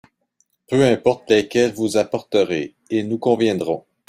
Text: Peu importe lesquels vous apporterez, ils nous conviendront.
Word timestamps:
Peu 0.67 0.83
importe 0.83 1.29
lesquels 1.29 1.73
vous 1.75 1.95
apporterez, 1.95 2.73
ils 2.89 3.07
nous 3.07 3.19
conviendront. 3.19 3.85